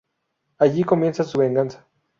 [0.57, 1.87] Allí comienza su venganza.